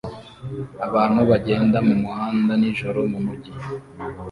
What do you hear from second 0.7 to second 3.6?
Abantu bagenda mumuhanda nijoro mumujyi